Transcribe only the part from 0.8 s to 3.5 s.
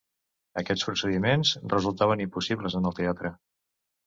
procediments resultaven impossibles en el teatre.